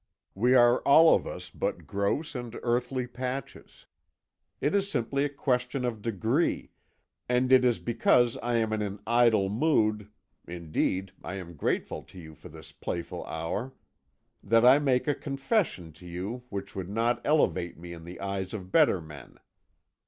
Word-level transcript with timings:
We 0.33 0.55
are 0.55 0.79
all 0.79 1.13
of 1.13 1.27
us 1.27 1.51
but 1.51 1.85
gross 1.85 2.33
and 2.33 2.59
earthly 2.63 3.05
patches. 3.05 3.85
It 4.59 4.73
is 4.73 4.89
simply 4.89 5.25
a 5.25 5.29
question 5.29 5.85
of 5.85 6.01
degree, 6.01 6.71
and 7.29 7.53
it 7.53 7.63
is 7.63 7.77
because 7.77 8.35
I 8.37 8.55
am 8.55 8.73
in 8.73 8.81
an 8.81 8.99
idle 9.05 9.47
mood 9.47 10.09
indeed, 10.47 11.11
I 11.23 11.35
am 11.35 11.55
grateful 11.55 12.01
to 12.01 12.17
you 12.17 12.33
for 12.33 12.49
this 12.49 12.71
playful 12.71 13.23
hour 13.25 13.75
that 14.41 14.65
I 14.65 14.79
make 14.79 15.07
a 15.07 15.13
confession 15.13 15.91
to 15.91 16.07
you 16.07 16.45
which 16.49 16.75
would 16.75 16.89
not 16.89 17.21
elevate 17.23 17.77
me 17.77 17.93
in 17.93 18.03
the 18.03 18.19
eyes 18.21 18.55
of 18.55 18.71
better 18.71 19.01
men. 19.01 19.37